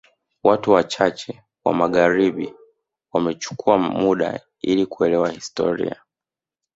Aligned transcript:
Watu 0.43 0.71
wachache 0.71 1.43
wa 1.65 1.73
magharibi 1.73 2.53
wamechukua 3.13 3.77
muda 3.77 4.39
ili 4.61 4.85
kuelewa 4.85 5.29
historia 5.31 5.95